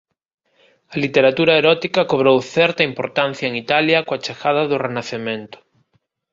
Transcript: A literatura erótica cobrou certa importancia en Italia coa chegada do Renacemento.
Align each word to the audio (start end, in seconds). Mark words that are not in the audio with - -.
A 0.93 0.95
literatura 1.03 1.57
erótica 1.61 2.07
cobrou 2.11 2.37
certa 2.55 2.87
importancia 2.91 3.45
en 3.49 3.53
Italia 3.63 4.05
coa 4.07 4.21
chegada 4.25 4.63
do 4.69 4.77
Renacemento. 4.85 5.57